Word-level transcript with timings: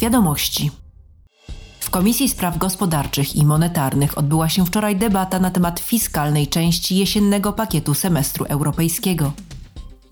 Wiadomości. 0.00 0.70
W 1.80 1.90
Komisji 1.90 2.28
Spraw 2.28 2.58
Gospodarczych 2.58 3.36
i 3.36 3.46
Monetarnych 3.46 4.18
odbyła 4.18 4.48
się 4.48 4.66
wczoraj 4.66 4.96
debata 4.96 5.38
na 5.38 5.50
temat 5.50 5.80
fiskalnej 5.80 6.46
części 6.46 6.96
jesiennego 6.96 7.52
pakietu 7.52 7.94
semestru 7.94 8.44
europejskiego. 8.44 9.32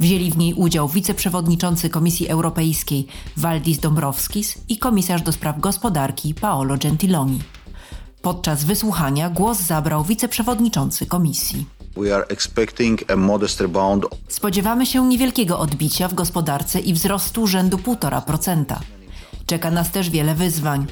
Wzięli 0.00 0.30
w 0.30 0.36
niej 0.36 0.54
udział 0.54 0.88
wiceprzewodniczący 0.88 1.90
Komisji 1.90 2.28
Europejskiej 2.28 3.06
Valdis 3.36 3.78
Dombrovskis 3.78 4.58
i 4.68 4.78
komisarz 4.78 5.22
do 5.22 5.32
spraw 5.32 5.60
gospodarki 5.60 6.34
Paolo 6.34 6.76
Gentiloni. 6.78 7.40
Podczas 8.22 8.64
wysłuchania 8.64 9.30
głos 9.30 9.60
zabrał 9.60 10.04
wiceprzewodniczący 10.04 11.06
komisji. 11.06 11.66
Spodziewamy 14.28 14.86
się 14.86 15.06
niewielkiego 15.06 15.58
odbicia 15.58 16.08
w 16.08 16.14
gospodarce 16.14 16.80
i 16.80 16.92
wzrostu 16.92 17.46
rzędu 17.46 17.76
1,5%. 17.76 18.76
Czeka 19.46 19.70
nas 19.70 19.90
też 19.90 20.10
wiele 20.10 20.34
wyzwań. 20.34 20.86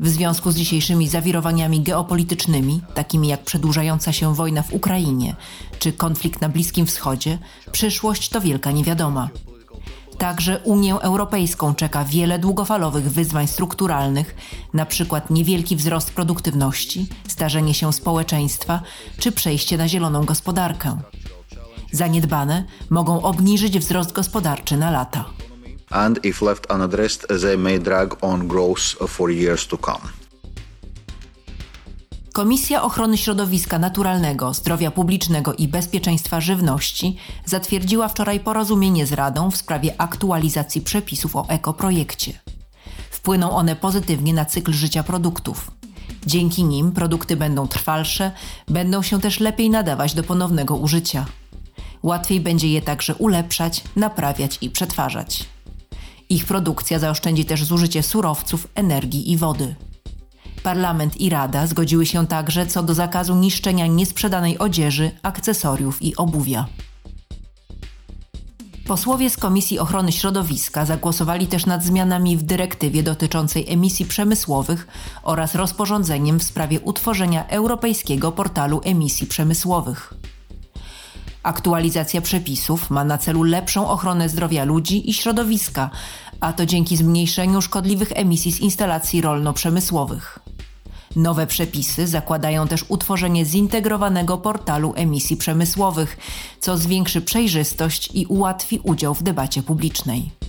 W 0.00 0.08
związku 0.08 0.50
z 0.50 0.56
dzisiejszymi 0.56 1.08
zawirowaniami 1.08 1.80
geopolitycznymi, 1.80 2.80
takimi 2.94 3.28
jak 3.28 3.44
przedłużająca 3.44 4.12
się 4.12 4.34
wojna 4.34 4.62
w 4.62 4.74
Ukrainie 4.74 5.36
czy 5.78 5.92
konflikt 5.92 6.40
na 6.40 6.48
Bliskim 6.48 6.86
Wschodzie, 6.86 7.38
przyszłość 7.72 8.28
to 8.28 8.40
wielka 8.40 8.70
niewiadoma. 8.70 9.28
Także 10.18 10.58
Unię 10.58 10.94
Europejską 10.94 11.74
czeka 11.74 12.04
wiele 12.04 12.38
długofalowych 12.38 13.12
wyzwań 13.12 13.46
strukturalnych, 13.48 14.34
przykład 14.84 15.30
niewielki 15.30 15.76
wzrost 15.76 16.10
produktywności, 16.10 17.06
starzenie 17.28 17.74
się 17.74 17.92
społeczeństwa 17.92 18.82
czy 19.18 19.32
przejście 19.32 19.78
na 19.78 19.88
zieloną 19.88 20.24
gospodarkę. 20.24 20.98
Zaniedbane 21.92 22.64
mogą 22.90 23.22
obniżyć 23.22 23.78
wzrost 23.78 24.12
gospodarczy 24.12 24.76
na 24.76 24.90
lata. 24.90 25.39
And 25.90 26.24
if 26.24 26.44
left 26.44 26.70
unaddressed, 26.70 27.28
they 27.28 27.58
may 27.58 27.80
drag 27.80 28.24
on 28.24 28.48
growth 28.48 28.80
for 29.08 29.30
years 29.30 29.66
to 29.66 29.78
come. 29.78 30.20
Komisja 32.32 32.82
Ochrony 32.82 33.18
Środowiska 33.18 33.78
Naturalnego, 33.78 34.54
Zdrowia 34.54 34.90
Publicznego 34.90 35.54
i 35.54 35.68
Bezpieczeństwa 35.68 36.40
Żywności 36.40 37.16
zatwierdziła 37.44 38.08
wczoraj 38.08 38.40
porozumienie 38.40 39.06
z 39.06 39.12
Radą 39.12 39.50
w 39.50 39.56
sprawie 39.56 39.94
aktualizacji 39.98 40.80
przepisów 40.80 41.36
o 41.36 41.46
ekoprojekcie. 41.48 42.38
Wpłyną 43.10 43.50
one 43.50 43.76
pozytywnie 43.76 44.34
na 44.34 44.44
cykl 44.44 44.72
życia 44.72 45.02
produktów. 45.02 45.70
Dzięki 46.26 46.64
nim 46.64 46.92
produkty 46.92 47.36
będą 47.36 47.68
trwalsze, 47.68 48.32
będą 48.68 49.02
się 49.02 49.20
też 49.20 49.40
lepiej 49.40 49.70
nadawać 49.70 50.14
do 50.14 50.22
ponownego 50.22 50.76
użycia. 50.76 51.26
Łatwiej 52.02 52.40
będzie 52.40 52.68
je 52.68 52.82
także 52.82 53.14
ulepszać, 53.14 53.84
naprawiać 53.96 54.58
i 54.60 54.70
przetwarzać. 54.70 55.46
Ich 56.30 56.46
produkcja 56.46 56.98
zaoszczędzi 56.98 57.44
też 57.44 57.64
zużycie 57.64 58.02
surowców, 58.02 58.68
energii 58.74 59.32
i 59.32 59.36
wody. 59.36 59.74
Parlament 60.62 61.20
i 61.20 61.30
Rada 61.30 61.66
zgodziły 61.66 62.06
się 62.06 62.26
także 62.26 62.66
co 62.66 62.82
do 62.82 62.94
zakazu 62.94 63.36
niszczenia 63.36 63.86
niesprzedanej 63.86 64.58
odzieży, 64.58 65.10
akcesoriów 65.22 66.02
i 66.02 66.16
obuwia. 66.16 66.66
Posłowie 68.86 69.30
z 69.30 69.36
Komisji 69.36 69.78
Ochrony 69.78 70.12
Środowiska 70.12 70.84
zagłosowali 70.84 71.46
też 71.46 71.66
nad 71.66 71.84
zmianami 71.84 72.36
w 72.36 72.42
dyrektywie 72.42 73.02
dotyczącej 73.02 73.72
emisji 73.72 74.06
przemysłowych 74.06 74.86
oraz 75.22 75.54
rozporządzeniem 75.54 76.38
w 76.38 76.42
sprawie 76.42 76.80
utworzenia 76.80 77.46
Europejskiego 77.46 78.32
Portalu 78.32 78.80
Emisji 78.84 79.26
Przemysłowych. 79.26 80.14
Aktualizacja 81.42 82.20
przepisów 82.20 82.90
ma 82.90 83.04
na 83.04 83.18
celu 83.18 83.42
lepszą 83.42 83.88
ochronę 83.88 84.28
zdrowia 84.28 84.64
ludzi 84.64 85.10
i 85.10 85.14
środowiska, 85.14 85.90
a 86.40 86.52
to 86.52 86.66
dzięki 86.66 86.96
zmniejszeniu 86.96 87.62
szkodliwych 87.62 88.12
emisji 88.14 88.52
z 88.52 88.60
instalacji 88.60 89.20
rolno-przemysłowych. 89.20 90.38
Nowe 91.16 91.46
przepisy 91.46 92.06
zakładają 92.06 92.68
też 92.68 92.84
utworzenie 92.88 93.44
zintegrowanego 93.44 94.38
portalu 94.38 94.92
emisji 94.96 95.36
przemysłowych, 95.36 96.16
co 96.60 96.78
zwiększy 96.78 97.20
przejrzystość 97.20 98.10
i 98.14 98.26
ułatwi 98.26 98.80
udział 98.82 99.14
w 99.14 99.22
debacie 99.22 99.62
publicznej. 99.62 100.39